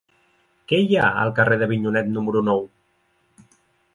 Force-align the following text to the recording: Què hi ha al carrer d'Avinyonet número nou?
Què 0.71 0.79
hi 0.85 0.97
ha 1.01 1.09
al 1.25 1.33
carrer 1.41 1.59
d'Avinyonet 1.63 2.11
número 2.17 2.43
nou? 2.49 2.65